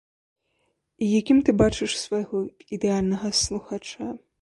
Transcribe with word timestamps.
І 1.03 1.09
якім 1.19 1.43
ты 1.49 1.55
бачыш 1.61 1.91
свайго 2.07 2.43
ідэальнага 2.79 3.37
слухача? 3.45 4.15